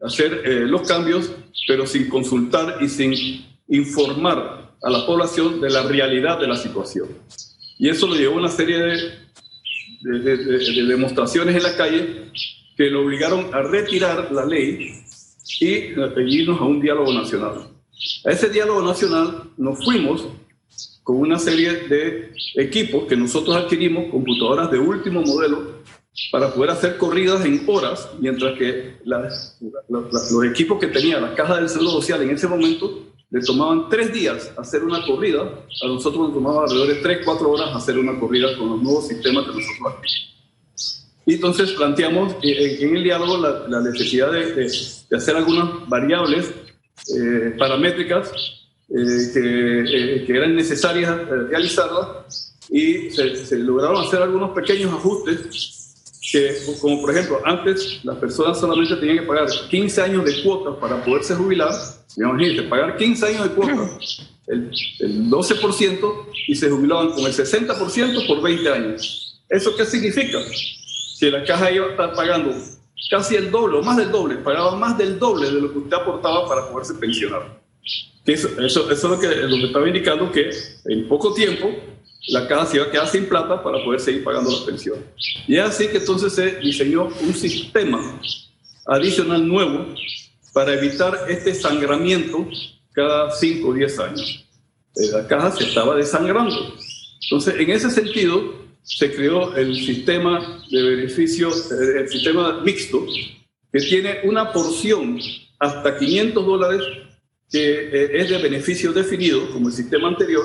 hacer 0.00 0.42
los 0.68 0.82
cambios, 0.82 1.30
pero 1.66 1.86
sin 1.86 2.08
consultar 2.08 2.78
y 2.80 2.88
sin 2.88 3.46
informar 3.68 4.74
a 4.82 4.90
la 4.90 5.06
población 5.06 5.60
de 5.60 5.70
la 5.70 5.82
realidad 5.82 6.38
de 6.38 6.46
la 6.46 6.56
situación. 6.56 7.08
Y 7.78 7.88
eso 7.88 8.06
lo 8.06 8.14
llevó 8.14 8.34
a 8.36 8.38
una 8.38 8.48
serie 8.48 8.78
de, 8.78 9.21
de, 10.02 10.84
demostraciones 10.86 11.56
en 11.56 11.62
la 11.62 11.76
calle 11.76 12.24
que 12.76 12.90
lo 12.90 13.02
obligaron 13.02 13.54
a 13.54 13.62
retirar 13.62 14.30
la 14.32 14.44
ley 14.44 15.02
y 15.60 15.74
a 16.00 16.12
irnos 16.26 16.60
a 16.60 16.64
un 16.64 16.80
diálogo 16.80 17.12
nacional. 17.12 17.68
A 18.24 18.30
ese 18.30 18.48
diálogo 18.48 18.82
nacional 18.82 19.44
nos 19.56 19.84
fuimos 19.84 20.26
con 21.02 21.16
una 21.16 21.38
serie 21.38 21.72
de 21.88 22.32
equipos 22.56 23.06
que 23.08 23.16
nosotros 23.16 23.56
adquirimos, 23.56 24.10
computadoras 24.10 24.70
de 24.70 24.78
último 24.78 25.22
modelo, 25.22 25.82
para 26.30 26.52
poder 26.52 26.70
hacer 26.70 26.98
corridas 26.98 27.44
en 27.44 27.62
horas, 27.66 28.10
mientras 28.20 28.58
que 28.58 28.96
los 29.04 30.44
equipos 30.44 30.78
que 30.78 30.88
tenía 30.88 31.20
la 31.20 31.34
Caja 31.34 31.56
del 31.56 31.68
Seguro 31.68 31.90
Social 31.90 32.22
en 32.22 32.30
ese 32.30 32.46
momento 32.46 33.11
le 33.32 33.40
tomaban 33.40 33.88
tres 33.88 34.12
días 34.12 34.52
hacer 34.58 34.84
una 34.84 35.04
corrida, 35.06 35.40
a 35.40 35.86
nosotros 35.86 36.28
nos 36.28 36.34
tomaba 36.34 36.64
alrededor 36.64 36.88
de 36.88 36.94
tres, 36.96 37.20
cuatro 37.24 37.50
horas 37.50 37.74
hacer 37.74 37.98
una 37.98 38.20
corrida 38.20 38.56
con 38.58 38.68
los 38.68 38.82
nuevos 38.82 39.08
sistemas 39.08 39.46
que 39.46 39.52
nosotros 39.54 39.94
hacemos. 39.94 40.28
Y 41.24 41.34
entonces 41.34 41.72
planteamos 41.72 42.34
en 42.42 42.96
el 42.96 43.02
diálogo 43.02 43.38
la, 43.38 43.80
necesidad 43.80 44.30
de, 44.32 44.66
hacer 45.16 45.36
algunas 45.36 45.88
variables 45.88 46.52
eh, 47.16 47.54
paramétricas 47.58 48.30
eh, 48.90 49.30
que, 49.32 49.80
eh, 49.80 50.24
que, 50.26 50.36
eran 50.36 50.54
necesarias 50.54 51.26
realizarlas 51.48 52.54
y 52.68 53.10
se, 53.10 53.46
se 53.46 53.56
lograron 53.56 54.04
hacer 54.04 54.20
algunos 54.20 54.50
pequeños 54.50 54.92
ajustes 54.92 55.81
que, 56.30 56.54
como 56.80 57.00
por 57.00 57.10
ejemplo, 57.10 57.40
antes 57.44 58.00
las 58.04 58.16
personas 58.18 58.60
solamente 58.60 58.94
tenían 58.96 59.18
que 59.18 59.26
pagar 59.26 59.48
15 59.68 60.02
años 60.02 60.24
de 60.24 60.42
cuotas 60.42 60.76
para 60.80 61.04
poderse 61.04 61.34
jubilar, 61.34 61.72
imagínense, 62.16 62.62
pagar 62.64 62.96
15 62.96 63.26
años 63.26 63.42
de 63.42 63.50
cuotas, 63.50 64.28
el, 64.46 64.70
el 65.00 65.30
12%, 65.30 66.26
y 66.46 66.54
se 66.54 66.70
jubilaban 66.70 67.10
con 67.10 67.26
el 67.26 67.32
60% 67.32 68.26
por 68.26 68.42
20 68.42 68.68
años. 68.68 69.42
¿Eso 69.48 69.74
qué 69.76 69.84
significa? 69.84 70.38
Que 71.18 71.30
la 71.30 71.44
caja 71.44 71.70
iba 71.72 71.86
a 71.86 71.90
estar 71.90 72.14
pagando 72.14 72.54
casi 73.10 73.34
el 73.34 73.50
doble, 73.50 73.78
o 73.78 73.82
más 73.82 73.96
del 73.96 74.10
doble, 74.10 74.36
pagaba 74.36 74.76
más 74.76 74.96
del 74.96 75.18
doble 75.18 75.50
de 75.50 75.60
lo 75.60 75.72
que 75.72 75.78
usted 75.78 75.96
aportaba 75.96 76.48
para 76.48 76.70
poderse 76.70 76.94
pensionar. 76.94 77.60
Eso, 78.24 78.48
eso, 78.60 78.90
eso 78.90 78.92
es 78.92 79.02
lo 79.02 79.18
que, 79.18 79.26
lo 79.26 79.56
que 79.56 79.66
estaba 79.66 79.88
indicando 79.88 80.30
que 80.30 80.50
en 80.84 81.08
poco 81.08 81.34
tiempo 81.34 81.68
la 82.28 82.46
caja 82.46 82.66
se 82.66 82.76
iba 82.76 82.86
a 82.86 82.90
quedar 82.90 83.08
sin 83.08 83.26
plata 83.26 83.62
para 83.62 83.82
poder 83.84 84.00
seguir 84.00 84.22
pagando 84.22 84.50
las 84.50 84.60
pensiones. 84.60 85.04
Y 85.46 85.56
es 85.56 85.64
así 85.64 85.88
que 85.88 85.98
entonces 85.98 86.32
se 86.32 86.60
diseñó 86.60 87.08
un 87.20 87.34
sistema 87.34 88.20
adicional 88.86 89.46
nuevo 89.46 89.86
para 90.52 90.74
evitar 90.74 91.26
este 91.28 91.54
sangramiento 91.54 92.48
cada 92.92 93.30
5 93.30 93.68
o 93.68 93.72
10 93.72 93.98
años. 93.98 94.44
Eh, 94.96 95.08
la 95.12 95.26
caja 95.26 95.50
se 95.52 95.64
estaba 95.64 95.96
desangrando. 95.96 96.74
Entonces, 97.22 97.54
en 97.58 97.70
ese 97.70 97.90
sentido, 97.90 98.54
se 98.82 99.12
creó 99.14 99.54
el 99.56 99.74
sistema 99.74 100.62
de 100.70 100.82
beneficio, 100.82 101.48
eh, 101.48 102.00
el 102.00 102.08
sistema 102.08 102.60
mixto, 102.60 103.06
que 103.72 103.80
tiene 103.80 104.20
una 104.24 104.52
porción 104.52 105.18
hasta 105.58 105.96
500 105.96 106.44
dólares 106.44 106.82
que 107.50 107.88
eh, 107.92 108.20
es 108.20 108.30
de 108.30 108.38
beneficio 108.38 108.92
definido, 108.92 109.50
como 109.50 109.68
el 109.68 109.74
sistema 109.74 110.08
anterior, 110.08 110.44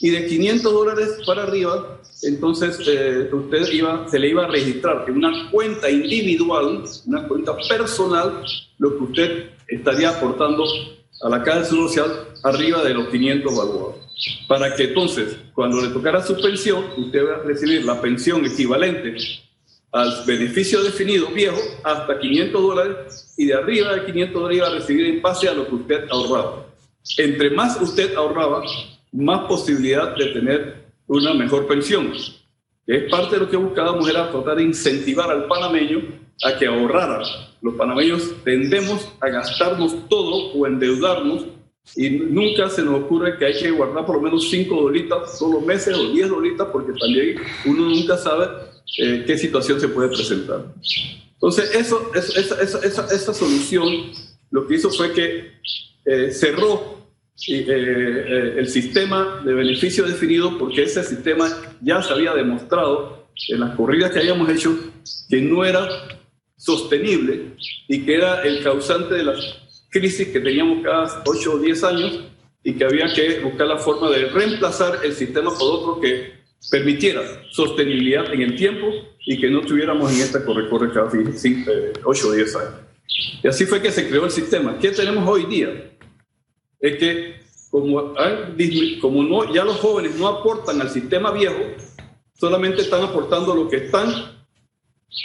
y 0.00 0.10
de 0.10 0.26
500 0.26 0.72
dólares 0.72 1.18
para 1.26 1.44
arriba, 1.44 2.00
entonces 2.22 2.78
eh, 2.86 3.28
usted 3.32 3.72
iba, 3.72 4.08
se 4.08 4.18
le 4.18 4.28
iba 4.28 4.44
a 4.44 4.48
registrar 4.48 5.04
en 5.08 5.16
una 5.16 5.50
cuenta 5.50 5.90
individual, 5.90 6.84
una 7.06 7.28
cuenta 7.28 7.56
personal, 7.68 8.42
lo 8.78 8.96
que 8.96 9.04
usted 9.04 9.50
estaría 9.68 10.10
aportando 10.10 10.64
a 11.22 11.28
la 11.28 11.42
Caja 11.42 11.64
Social 11.64 12.10
arriba 12.42 12.82
de 12.82 12.94
los 12.94 13.08
500 13.08 13.52
evaluados. 13.52 13.94
Para 14.46 14.74
que 14.76 14.84
entonces, 14.84 15.36
cuando 15.54 15.80
le 15.80 15.88
tocara 15.88 16.24
su 16.24 16.40
pensión, 16.40 16.84
usted 16.96 17.26
va 17.26 17.36
a 17.36 17.42
recibir 17.42 17.84
la 17.84 18.00
pensión 18.00 18.44
equivalente 18.46 19.16
al 19.92 20.24
beneficio 20.26 20.82
definido 20.82 21.28
viejo 21.28 21.60
hasta 21.84 22.18
500 22.18 22.62
dólares 22.62 23.34
y 23.36 23.46
de 23.46 23.54
arriba 23.54 23.94
de 23.94 24.04
500 24.06 24.34
dólares 24.34 24.58
iba 24.58 24.66
a 24.66 24.70
recibir 24.70 25.06
en 25.06 25.22
base 25.22 25.48
a 25.48 25.54
lo 25.54 25.66
que 25.68 25.74
usted 25.74 26.08
ahorraba. 26.10 26.66
Entre 27.16 27.50
más 27.50 27.80
usted 27.80 28.14
ahorraba, 28.16 28.62
más 29.14 29.46
posibilidad 29.46 30.16
de 30.16 30.26
tener 30.26 30.84
una 31.06 31.32
mejor 31.34 31.66
pensión. 31.66 32.12
es 32.86 33.10
parte 33.10 33.36
de 33.36 33.42
lo 33.42 33.50
que 33.50 33.56
buscábamos 33.56 34.08
era 34.08 34.30
tratar 34.30 34.56
de 34.56 34.64
incentivar 34.64 35.30
al 35.30 35.46
panameño 35.46 36.02
a 36.42 36.58
que 36.58 36.66
ahorrara. 36.66 37.22
Los 37.62 37.74
panameños 37.74 38.34
tendemos 38.44 39.08
a 39.20 39.28
gastarnos 39.28 40.08
todo 40.08 40.52
o 40.52 40.66
endeudarnos 40.66 41.46
y 41.96 42.10
nunca 42.10 42.68
se 42.68 42.82
nos 42.82 43.02
ocurre 43.02 43.38
que 43.38 43.46
hay 43.46 43.58
que 43.58 43.70
guardar 43.70 44.04
por 44.04 44.16
lo 44.16 44.22
menos 44.22 44.50
5 44.50 44.74
dolitas 44.74 45.38
todos 45.38 45.54
los 45.54 45.64
meses 45.64 45.96
o 45.96 46.10
10 46.10 46.28
dolitas 46.28 46.68
porque 46.72 46.92
también 46.98 47.36
uno 47.66 47.88
nunca 47.88 48.16
sabe 48.16 48.46
eh, 48.98 49.24
qué 49.26 49.38
situación 49.38 49.80
se 49.80 49.88
puede 49.88 50.08
presentar. 50.08 50.64
Entonces, 51.34 51.74
eso, 51.74 52.10
esa, 52.14 52.40
esa, 52.40 52.80
esa, 52.84 53.14
esa, 53.14 53.34
solución 53.34 53.86
lo 54.50 54.66
que 54.66 54.74
hizo 54.76 54.90
fue 54.90 55.12
que 55.12 55.52
eh, 56.06 56.30
cerró 56.30 56.93
el 57.48 58.68
sistema 58.68 59.42
de 59.44 59.54
beneficio 59.54 60.04
definido, 60.04 60.56
porque 60.58 60.84
ese 60.84 61.02
sistema 61.02 61.48
ya 61.80 62.00
se 62.02 62.12
había 62.12 62.32
demostrado 62.32 63.26
en 63.48 63.60
las 63.60 63.74
corridas 63.76 64.12
que 64.12 64.20
habíamos 64.20 64.48
hecho 64.48 64.76
que 65.28 65.40
no 65.40 65.64
era 65.64 65.88
sostenible 66.56 67.56
y 67.88 68.04
que 68.04 68.14
era 68.14 68.42
el 68.42 68.62
causante 68.62 69.14
de 69.14 69.24
las 69.24 69.38
crisis 69.90 70.28
que 70.28 70.40
teníamos 70.40 70.82
cada 70.82 71.22
8 71.26 71.52
o 71.52 71.58
10 71.58 71.84
años 71.84 72.20
y 72.62 72.74
que 72.74 72.84
había 72.84 73.12
que 73.12 73.40
buscar 73.40 73.66
la 73.66 73.78
forma 73.78 74.10
de 74.10 74.26
reemplazar 74.26 75.00
el 75.04 75.12
sistema 75.12 75.50
por 75.56 75.72
otro 75.74 76.00
que 76.00 76.32
permitiera 76.70 77.22
sostenibilidad 77.50 78.32
en 78.32 78.42
el 78.42 78.56
tiempo 78.56 78.86
y 79.26 79.38
que 79.38 79.50
no 79.50 79.60
estuviéramos 79.60 80.12
en 80.12 80.20
esta 80.20 80.44
corre-corre 80.44 80.92
cada 80.92 81.10
8 82.04 82.28
o 82.28 82.32
10 82.32 82.56
años. 82.56 82.74
Y 83.42 83.48
así 83.48 83.66
fue 83.66 83.82
que 83.82 83.92
se 83.92 84.08
creó 84.08 84.24
el 84.24 84.30
sistema. 84.30 84.78
¿Qué 84.78 84.90
tenemos 84.90 85.28
hoy 85.28 85.44
día? 85.44 85.93
Es 86.84 86.98
que 86.98 87.34
como, 87.70 88.14
como 89.00 89.22
no, 89.22 89.52
ya 89.52 89.64
los 89.64 89.78
jóvenes 89.78 90.16
no 90.16 90.28
aportan 90.28 90.80
al 90.82 90.90
sistema 90.90 91.32
viejo, 91.32 91.62
solamente 92.34 92.82
están 92.82 93.02
aportando 93.02 93.54
lo 93.54 93.68
que 93.70 93.76
están 93.76 94.12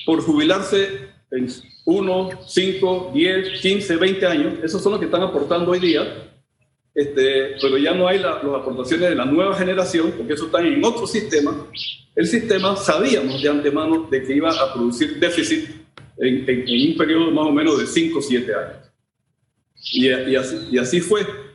por 0.05 0.21
jubilarse 0.21 1.09
en 1.31 1.49
1, 1.83 2.29
5, 2.47 3.11
10, 3.13 3.61
15, 3.61 3.95
20 3.97 4.25
años. 4.25 4.53
Esos 4.63 4.81
son 4.81 4.93
los 4.93 4.99
que 4.99 5.07
están 5.07 5.21
aportando 5.21 5.71
hoy 5.71 5.79
día. 5.79 6.31
Este, 6.95 7.57
pero 7.61 7.77
ya 7.77 7.93
no 7.93 8.07
hay 8.07 8.19
las 8.19 8.37
aportaciones 8.37 9.09
de 9.09 9.15
la 9.15 9.25
nueva 9.25 9.53
generación, 9.55 10.13
porque 10.15 10.33
eso 10.33 10.45
está 10.45 10.61
en 10.61 10.83
otro 10.83 11.05
sistema. 11.05 11.67
El 12.15 12.25
sistema 12.25 12.77
sabíamos 12.77 13.43
de 13.43 13.49
antemano 13.49 14.07
de 14.09 14.23
que 14.23 14.33
iba 14.33 14.49
a 14.49 14.73
producir 14.73 15.19
déficit 15.19 15.69
en, 16.17 16.49
en, 16.49 16.91
un 16.91 16.97
periodo 16.97 17.31
más 17.31 17.47
o 17.47 17.51
menos 17.51 17.79
de 17.79 17.85
5 17.85 18.17
o 18.17 18.21
7 18.21 18.55
años. 18.55 18.91
Y, 19.91 20.07
y, 20.07 20.35
así, 20.37 20.67
y 20.71 20.77
así 20.77 21.01
fue. 21.01 21.48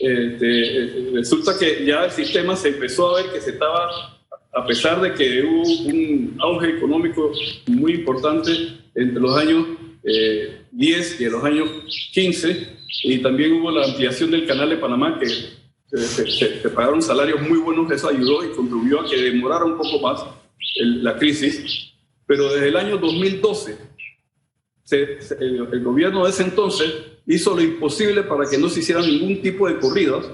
Este, 0.00 0.84
eh, 0.84 1.10
resulta 1.14 1.58
que 1.58 1.84
ya 1.84 2.04
el 2.04 2.10
sistema 2.10 2.56
se 2.56 2.68
empezó 2.68 3.16
a 3.16 3.22
ver 3.22 3.32
que 3.32 3.40
se 3.40 3.50
estaba, 3.50 4.18
a 4.52 4.66
pesar 4.66 5.00
de 5.00 5.14
que 5.14 5.42
hubo 5.42 5.62
un 5.88 6.36
auge 6.38 6.76
económico 6.76 7.32
muy 7.66 7.92
importante 7.94 8.50
entre 8.94 9.20
los 9.20 9.36
años 9.36 9.66
10 10.02 11.20
eh, 11.20 11.24
y 11.24 11.24
los 11.26 11.44
años 11.44 11.68
15, 12.12 12.78
y 13.04 13.18
también 13.18 13.52
hubo 13.54 13.70
la 13.70 13.86
ampliación 13.86 14.30
del 14.30 14.46
canal 14.46 14.70
de 14.70 14.76
Panamá, 14.76 15.18
que 15.18 15.26
se, 15.96 16.68
pagaron 16.70 17.02
salarios 17.02 17.40
muy 17.42 17.58
buenos, 17.58 17.90
eso 17.90 18.08
ayudó 18.08 18.44
y 18.44 18.50
contribuyó 18.50 19.00
a 19.00 19.08
que 19.08 19.16
demorara 19.16 19.64
un 19.64 19.76
poco 19.76 20.00
más 20.00 20.24
la 20.76 21.16
crisis, 21.16 21.92
pero 22.26 22.52
desde 22.52 22.68
el 22.68 22.76
año 22.76 22.96
2012 22.98 23.90
el, 24.92 25.82
gobierno 25.82 26.24
de 26.24 26.30
ese 26.30 26.44
entonces 26.44 26.92
hizo 27.26 27.54
lo 27.54 27.62
imposible 27.62 28.22
para 28.22 28.48
que 28.48 28.58
no 28.58 28.68
se 28.68 28.80
hiciera 28.80 29.00
ningún 29.02 29.40
tipo 29.42 29.68
de 29.68 29.78
corridas 29.78 30.26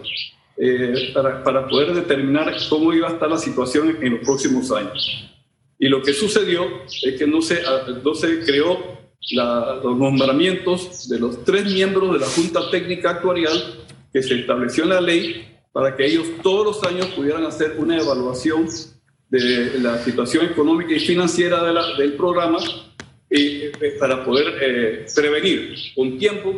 eh, 0.57 1.11
para, 1.13 1.45
para, 1.45 1.69
poder 1.69 1.95
determinar 1.95 2.55
cómo 2.71 2.93
iba 2.93 3.09
a 3.09 3.13
estar 3.13 3.29
la 3.29 3.37
situación 3.37 3.99
en 4.01 4.15
los 4.15 4.21
próximos 4.21 4.73
años. 4.73 5.31
Y 5.79 5.89
lo 5.89 6.03
que 6.03 6.15
sucedió 6.15 6.67
es 7.03 7.19
que 7.19 7.27
no 7.27 7.43
se, 7.43 7.63
no 8.03 8.15
se 8.15 8.41
creó 8.41 8.97
los 9.33 9.97
nombramientos 9.97 11.09
de 11.09 11.19
los 11.19 11.45
tres 11.45 11.65
miembros 11.67 12.13
de 12.15 12.21
la 12.21 12.27
Junta 12.27 12.71
Técnica 12.71 13.11
Actuarial 13.11 13.85
que 14.13 14.23
se 14.23 14.41
estableció 14.41 14.85
en 14.85 14.91
la 14.91 15.01
ley 15.01 15.47
para 15.73 15.95
que 15.95 16.07
ellos 16.07 16.27
todos 16.43 16.65
los 16.65 16.91
años 16.91 17.07
pudieran 17.09 17.45
hacer 17.45 17.75
una 17.77 17.99
evaluación 17.99 18.67
de 19.29 19.79
la 19.81 20.03
situación 20.03 20.47
económica 20.47 20.95
y 20.95 21.01
financiera 21.01 21.63
del 21.99 22.15
programa 22.15 22.59
y, 23.31 23.65
eh, 23.65 23.97
para 23.99 24.25
poder 24.25 24.55
eh, 24.61 25.07
prevenir 25.15 25.75
con 25.95 26.19
tiempo 26.19 26.55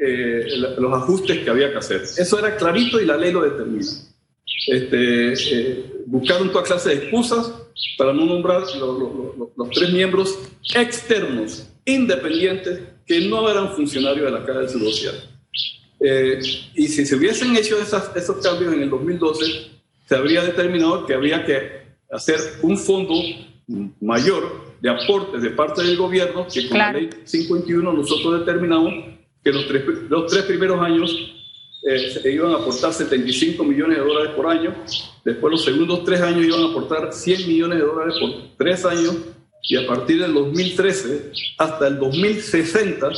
eh, 0.00 0.46
los 0.78 0.92
ajustes 0.92 1.38
que 1.38 1.50
había 1.50 1.70
que 1.70 1.78
hacer. 1.78 2.02
Eso 2.02 2.38
era 2.38 2.56
clarito 2.56 3.00
y 3.00 3.06
la 3.06 3.16
ley 3.16 3.32
lo 3.32 3.42
determina. 3.42 3.86
Este, 4.66 5.84
buscaron 6.06 6.50
toda 6.50 6.64
clase 6.64 6.90
de 6.90 6.94
excusas 6.96 7.52
para 7.96 8.12
no 8.12 8.24
nombrar 8.26 8.62
los 8.76 9.70
tres 9.70 9.92
miembros 9.92 10.38
externos, 10.74 11.68
independientes, 11.84 12.80
que 13.06 13.20
no 13.20 13.48
eran 13.48 13.74
funcionarios 13.74 14.26
de 14.26 14.38
la 14.38 14.44
Caja 14.44 14.60
del 14.60 14.68
Social. 14.68 15.14
Eh, 16.00 16.40
y 16.74 16.88
si 16.88 17.06
se 17.06 17.16
hubiesen 17.16 17.56
hecho 17.56 17.78
esos 17.80 18.36
cambios 18.42 18.74
en 18.74 18.82
el 18.82 18.90
2012, 18.90 19.44
se 20.08 20.14
habría 20.14 20.42
determinado 20.42 21.06
que 21.06 21.14
habría 21.14 21.44
que 21.44 21.86
hacer 22.10 22.38
un 22.62 22.76
fondo 22.76 23.14
mayor 24.00 24.65
de 24.80 24.90
aportes 24.90 25.42
de 25.42 25.50
parte 25.50 25.82
del 25.82 25.96
gobierno, 25.96 26.46
que 26.52 26.68
con 26.68 26.78
la 26.78 26.92
ley 26.92 27.10
51 27.24 27.92
nosotros 27.92 28.40
determinamos 28.40 28.92
que 29.42 29.52
los 29.52 29.66
tres, 29.66 29.84
los 30.08 30.30
tres 30.30 30.44
primeros 30.44 30.80
años 30.80 31.14
eh, 31.82 32.10
se 32.10 32.32
iban 32.32 32.52
a 32.52 32.56
aportar 32.56 32.92
75 32.92 33.62
millones 33.62 33.98
de 33.98 34.04
dólares 34.04 34.32
por 34.34 34.46
año, 34.46 34.74
después 35.24 35.50
los 35.52 35.64
segundos 35.64 36.04
tres 36.04 36.20
años 36.20 36.44
iban 36.44 36.62
a 36.62 36.70
aportar 36.70 37.12
100 37.12 37.46
millones 37.46 37.78
de 37.78 37.84
dólares 37.84 38.14
por 38.20 38.30
tres 38.56 38.84
años, 38.84 39.16
y 39.68 39.76
a 39.76 39.86
partir 39.86 40.20
del 40.20 40.32
2013 40.32 41.32
hasta 41.58 41.88
el 41.88 41.98
2060 41.98 43.10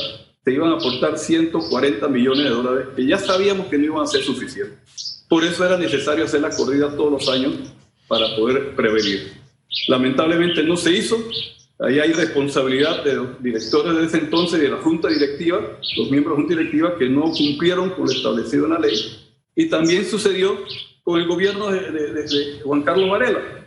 se 0.43 0.51
iban 0.51 0.71
a 0.71 0.75
aportar 0.75 1.17
140 1.17 2.07
millones 2.07 2.43
de 2.43 2.49
dólares, 2.49 2.87
que 2.95 3.05
ya 3.05 3.17
sabíamos 3.17 3.67
que 3.67 3.77
no 3.77 3.85
iban 3.85 4.03
a 4.03 4.07
ser 4.07 4.21
suficientes. 4.23 5.25
Por 5.27 5.43
eso 5.43 5.65
era 5.65 5.77
necesario 5.77 6.25
hacer 6.25 6.41
la 6.41 6.49
corrida 6.49 6.95
todos 6.95 7.11
los 7.11 7.29
años 7.29 7.53
para 8.07 8.35
poder 8.35 8.75
prevenir. 8.75 9.38
Lamentablemente 9.87 10.63
no 10.63 10.77
se 10.77 10.93
hizo. 10.93 11.17
Ahí 11.79 11.99
hay 11.99 12.11
responsabilidad 12.11 13.03
de 13.03 13.13
los 13.15 13.41
directores 13.41 13.95
de 13.95 14.05
ese 14.05 14.17
entonces 14.17 14.59
y 14.59 14.63
de 14.63 14.69
la 14.69 14.77
junta 14.77 15.07
directiva, 15.07 15.79
los 15.97 16.11
miembros 16.11 16.35
de 16.37 16.41
la 16.41 16.47
junta 16.47 16.61
directiva 16.61 16.97
que 16.97 17.09
no 17.09 17.31
cumplieron 17.31 17.91
con 17.91 18.05
lo 18.05 18.11
establecido 18.11 18.65
en 18.65 18.73
la 18.73 18.79
ley. 18.79 18.95
Y 19.55 19.69
también 19.69 20.05
sucedió 20.05 20.57
con 21.03 21.19
el 21.19 21.27
gobierno 21.27 21.71
de, 21.71 22.59
Juan 22.63 22.83
Carlos 22.83 23.09
Varela 23.09 23.59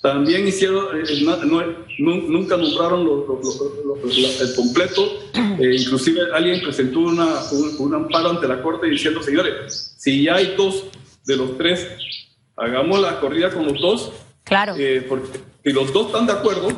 también 0.00 0.48
hicieron, 0.48 0.98
eh, 0.98 1.04
eh, 1.06 1.76
nunca 1.98 2.56
nombraron 2.56 3.02
el 3.02 4.54
completo, 4.56 5.20
eh, 5.34 5.76
inclusive 5.78 6.20
alguien 6.32 6.62
presentó 6.62 7.00
una, 7.00 7.42
un, 7.78 7.94
amparo 7.94 8.30
ante 8.30 8.48
la 8.48 8.62
Corte 8.62 8.86
diciendo, 8.86 9.22
señores, 9.22 9.94
si 9.98 10.24
ya 10.24 10.36
hay 10.36 10.54
dos 10.56 10.84
de 11.26 11.36
los 11.36 11.58
tres, 11.58 11.86
hagamos 12.56 13.00
la 13.00 13.20
corrida 13.20 13.50
con 13.50 13.66
los 13.66 13.80
dos. 13.80 14.12
Claro. 14.44 14.74
porque 15.08 15.28
si 15.64 15.72
los 15.72 15.92
dos 15.92 16.06
están 16.06 16.26
de 16.26 16.32
acuerdo, 16.32 16.68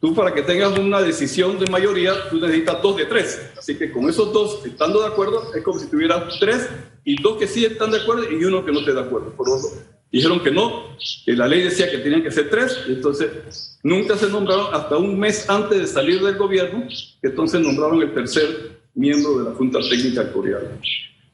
tú 0.00 0.14
para 0.14 0.34
que 0.34 0.42
tengas 0.42 0.76
una 0.78 1.00
decisión 1.00 1.58
de 1.58 1.70
mayoría, 1.70 2.28
tú 2.30 2.40
necesitas 2.40 2.82
dos 2.82 2.96
de 2.96 3.04
tres. 3.06 3.50
Así 3.56 3.76
que 3.76 3.92
con 3.92 4.08
esos 4.08 4.32
dos, 4.32 4.64
estando 4.64 5.00
de 5.00 5.08
acuerdo, 5.08 5.52
es 5.54 5.62
como 5.62 5.78
si 5.78 5.88
tuvieras 5.88 6.38
tres 6.40 6.68
y 7.04 7.20
dos 7.22 7.38
que 7.38 7.46
sí 7.46 7.64
están 7.64 7.90
de 7.90 7.98
acuerdo 7.98 8.30
y 8.30 8.44
uno 8.44 8.64
que 8.64 8.72
no 8.72 8.80
esté 8.80 8.92
de 8.92 9.00
acuerdo. 9.00 9.30
Por 9.36 9.48
otro 9.48 9.68
Dijeron 10.12 10.40
que 10.40 10.50
no, 10.50 10.96
que 11.24 11.34
la 11.34 11.46
ley 11.46 11.62
decía 11.62 11.88
que 11.88 11.98
tenían 11.98 12.22
que 12.22 12.32
ser 12.32 12.50
tres, 12.50 12.80
entonces 12.88 13.78
nunca 13.84 14.16
se 14.16 14.28
nombraron 14.28 14.74
hasta 14.74 14.96
un 14.96 15.16
mes 15.16 15.48
antes 15.48 15.78
de 15.78 15.86
salir 15.86 16.20
del 16.20 16.36
gobierno, 16.36 16.88
que 17.22 17.28
entonces 17.28 17.60
nombraron 17.60 18.02
el 18.02 18.12
tercer 18.12 18.80
miembro 18.94 19.38
de 19.38 19.50
la 19.50 19.56
Junta 19.56 19.78
Técnica 19.88 20.32
Coreana. 20.32 20.80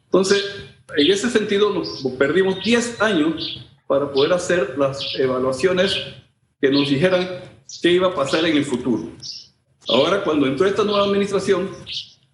Entonces, 0.04 0.44
en 0.94 1.10
ese 1.10 1.30
sentido, 1.30 1.72
nos 1.72 2.04
perdimos 2.18 2.62
10 2.62 3.00
años 3.00 3.66
para 3.86 4.10
poder 4.10 4.32
hacer 4.32 4.76
las 4.78 5.00
evaluaciones 5.18 5.96
que 6.60 6.70
nos 6.70 6.88
dijeran 6.88 7.40
qué 7.82 7.92
iba 7.92 8.08
a 8.08 8.14
pasar 8.14 8.44
en 8.44 8.56
el 8.56 8.64
futuro. 8.64 9.10
Ahora, 9.88 10.22
cuando 10.24 10.46
entró 10.46 10.66
esta 10.66 10.84
nueva 10.84 11.04
administración, 11.04 11.70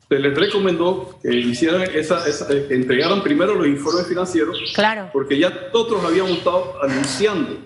se 0.08 0.18
les 0.18 0.34
recomendó 0.34 1.18
que 1.22 1.34
hicieran 1.34 1.82
esa, 1.94 2.22
eh, 2.28 2.66
entregaran 2.70 3.22
primero 3.22 3.54
los 3.54 3.66
informes 3.66 4.06
financieros, 4.06 4.72
claro. 4.74 5.10
porque 5.12 5.38
ya 5.38 5.48
nosotros 5.48 6.04
habíamos 6.04 6.32
estado 6.32 6.74
anunciando 6.82 7.58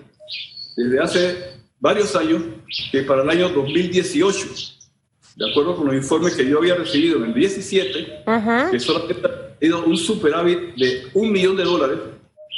desde 0.77 0.99
hace 0.99 1.37
varios 1.79 2.15
años 2.15 2.41
que 2.91 3.03
para 3.03 3.23
el 3.23 3.29
año 3.29 3.49
2018, 3.49 4.47
de 5.35 5.51
acuerdo 5.51 5.75
con 5.75 5.87
los 5.87 5.95
informes 5.95 6.35
que 6.35 6.47
yo 6.47 6.59
había 6.59 6.75
recibido 6.75 7.17
en 7.17 7.25
el 7.25 7.33
17, 7.33 8.23
que 8.71 8.79
solamente 8.79 9.27
ha 9.27 9.65
ido 9.65 9.83
un 9.83 9.97
superávit 9.97 10.75
de 10.75 11.07
un 11.13 11.31
millón 11.31 11.57
de 11.57 11.63
dólares, 11.63 11.99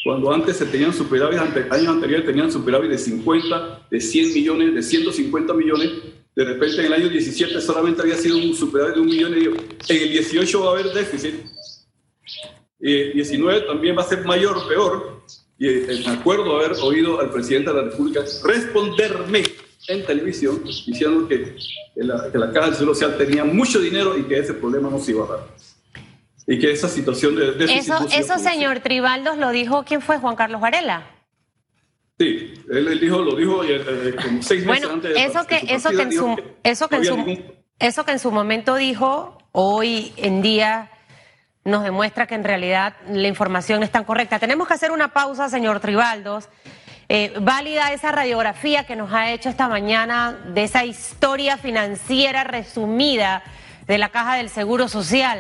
cuando 0.04 0.32
antes 0.32 0.58
se 0.58 0.66
tenían 0.66 0.94
superávit, 0.94 1.40
años 1.72 1.88
anteriores 1.88 2.26
tenían 2.26 2.52
superávit 2.52 2.90
de 2.90 2.98
50, 2.98 3.88
de 3.90 4.00
100 4.00 4.34
millones, 4.34 4.76
de 4.76 4.84
150 4.84 5.54
millones, 5.54 5.92
de 6.36 6.46
repente 6.46 6.80
en 6.80 6.86
el 6.86 6.94
año 6.94 7.10
17 7.10 7.60
solamente 7.60 8.02
había 8.02 8.16
sido 8.16 8.38
un 8.38 8.56
superávit 8.56 8.96
de 8.96 9.02
un 9.02 9.08
millón 9.08 9.34
y 9.34 9.36
medio. 9.36 9.52
En 9.90 9.98
el 9.98 10.10
18 10.10 10.62
va 10.62 10.68
a 10.68 10.72
haber 10.72 10.94
déficit. 10.94 11.36
Y 12.80 13.12
19 13.12 13.62
también 13.62 13.98
va 13.98 14.04
a 14.04 14.08
ser 14.08 14.24
mayor 14.24 14.66
peor. 14.68 15.22
Y 15.58 15.68
eh, 15.68 16.02
me 16.06 16.14
acuerdo 16.14 16.56
haber 16.56 16.78
oído 16.82 17.20
al 17.20 17.30
presidente 17.30 17.72
de 17.72 17.76
la 17.76 17.84
República 17.90 18.22
responderme 18.46 19.44
en 19.90 20.06
televisión 20.06 20.64
diciendo 20.64 21.28
que, 21.28 21.58
la, 21.96 22.32
que 22.32 22.38
la 22.38 22.54
Caja 22.54 22.68
del 22.68 22.76
Seguro 22.76 22.96
Social 22.96 23.18
tenía 23.18 23.44
mucho 23.44 23.80
dinero 23.80 24.18
y 24.18 24.24
que 24.24 24.40
ese 24.40 24.54
problema 24.54 24.90
no 24.90 25.00
se 25.00 25.12
iba 25.12 25.26
a 25.26 25.28
dar. 25.28 25.48
Y 26.52 26.58
que 26.58 26.72
esa 26.72 26.90
situación 26.90 27.36
de. 27.36 27.64
Eso, 27.66 28.08
eso 28.12 28.40
señor 28.40 28.80
Tribaldos, 28.80 29.38
lo 29.38 29.52
dijo, 29.52 29.84
¿quién 29.84 30.02
fue? 30.02 30.18
Juan 30.18 30.36
Carlos 30.36 30.60
Varela. 30.60 31.04
Sí, 32.18 32.56
él, 32.72 33.00
dijo, 33.00 33.20
lo 33.20 33.36
dijo 33.36 33.64
eh, 33.64 33.82
eh, 33.88 34.16
como 34.16 34.42
seis 34.42 34.66
meses 34.66 34.82
bueno, 34.82 34.96
antes 34.96 35.14
de 35.14 35.24
eso 35.24 35.46
que, 35.46 35.62
eso 35.70 35.92
que 35.92 36.02
en 36.02 36.12
su, 36.12 36.36
eso 36.64 36.90
que 36.90 36.96
en 36.96 37.06
su, 37.06 37.44
eso 37.78 38.04
que 38.04 38.12
en 38.14 38.20
su 38.20 38.32
momento 38.32 38.76
dijo, 38.76 39.38
hoy 39.52 40.12
en 40.18 40.42
día 40.42 40.90
nos 41.66 41.84
demuestra 41.84 42.26
que 42.26 42.34
en 42.34 42.44
realidad 42.44 42.96
la 43.08 43.28
información 43.28 43.84
es 43.84 43.92
tan 43.92 44.04
correcta. 44.04 44.40
Tenemos 44.40 44.68
que 44.68 44.74
hacer 44.74 44.90
una 44.90 45.14
pausa, 45.14 45.50
señor 45.50 45.80
Tribaldos. 45.80 46.50
Eh, 47.10 47.32
válida 47.40 47.94
esa 47.94 48.12
radiografía 48.12 48.88
que 48.88 48.96
nos 48.96 49.14
ha 49.14 49.32
hecho 49.32 49.50
esta 49.50 49.68
mañana 49.68 50.36
de 50.48 50.64
esa 50.64 50.84
historia 50.84 51.58
financiera 51.58 52.44
resumida 52.44 53.44
de 53.90 53.98
la 53.98 54.10
Caja 54.10 54.36
del 54.36 54.50
Seguro 54.50 54.88
Social. 54.88 55.38